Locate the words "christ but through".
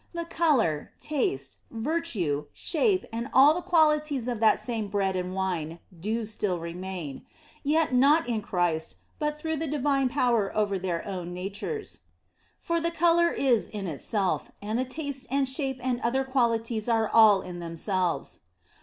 8.41-9.57